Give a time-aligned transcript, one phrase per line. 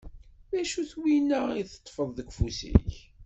[0.51, 2.95] D acu-t winna i teṭṭfeḍ deg ufus-ik?